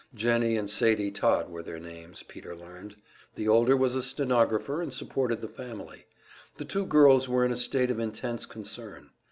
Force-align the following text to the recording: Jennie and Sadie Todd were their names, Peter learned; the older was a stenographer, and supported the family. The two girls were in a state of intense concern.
Jennie 0.15 0.57
and 0.57 0.67
Sadie 0.67 1.11
Todd 1.11 1.51
were 1.51 1.61
their 1.61 1.77
names, 1.79 2.23
Peter 2.23 2.55
learned; 2.55 2.95
the 3.35 3.47
older 3.47 3.77
was 3.77 3.93
a 3.93 4.01
stenographer, 4.01 4.81
and 4.81 4.91
supported 4.91 5.41
the 5.41 5.47
family. 5.47 6.07
The 6.57 6.65
two 6.65 6.87
girls 6.87 7.29
were 7.29 7.45
in 7.45 7.51
a 7.51 7.55
state 7.55 7.91
of 7.91 7.99
intense 7.99 8.47
concern. 8.47 9.11